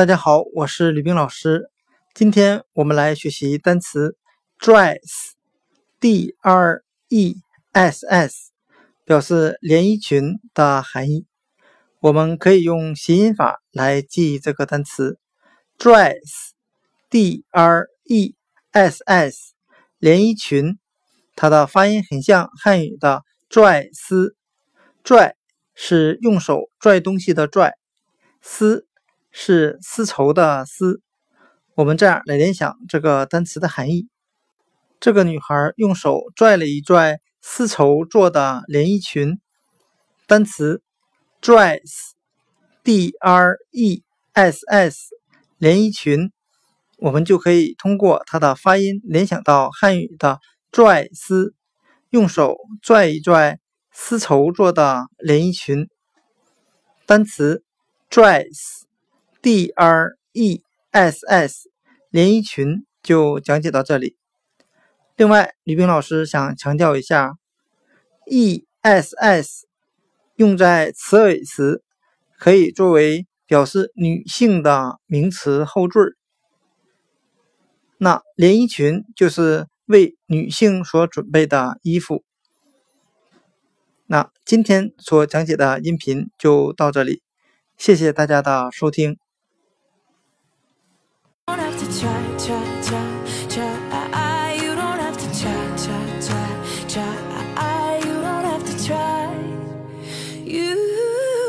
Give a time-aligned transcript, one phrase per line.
[0.00, 1.70] 大家好，我是吕冰老师。
[2.14, 4.16] 今天我们来学习单词
[4.58, 7.36] dress，d r e
[7.72, 8.50] s s，
[9.04, 11.26] 表示连衣裙的含义。
[12.00, 15.18] 我们可以用谐音法来记忆这个单词
[15.78, 18.34] dress，d r e
[18.70, 19.52] s s，
[19.98, 20.78] 连衣裙。
[21.36, 24.34] 它的发音很像汉语的拽丝，
[25.04, 25.36] 拽
[25.74, 27.74] 是用手拽东西的拽，
[28.40, 28.86] 丝。
[29.30, 31.00] 是丝绸的丝，
[31.74, 34.08] 我们这样来联想这个单词的含义：
[34.98, 39.40] 这个女孩用手拽了一拽丝绸做的连衣裙。
[40.26, 40.82] 单词
[41.40, 45.08] dress，d r e s s，
[45.58, 46.32] 连衣裙，
[46.98, 51.54] 我们就可以通过它的发音联想到汉语的拽丝，
[52.10, 53.58] 用手拽一拽
[53.92, 55.88] 丝绸做的连衣裙。
[57.06, 57.62] 单词
[58.10, 58.89] dress。
[59.42, 61.70] D R E S S
[62.10, 64.16] 连衣裙就讲解到这里。
[65.16, 67.36] 另外，吕冰老师想强调一下
[68.26, 69.66] ，E S S
[70.36, 71.82] 用在词尾时，
[72.38, 76.16] 可以作为表示女性的名词后缀。
[77.98, 82.24] 那连衣裙就是为女性所准备的衣服。
[84.06, 87.22] 那今天所讲解的音频就到这里，
[87.76, 89.18] 谢谢大家的收听。
[92.00, 93.08] try, try, try,
[93.50, 94.54] try.
[94.54, 96.50] You don't have to try, try, try,
[96.88, 98.00] try.
[98.06, 99.28] You don't have to try.
[100.42, 100.76] You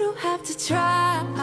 [0.00, 1.41] don't have to try.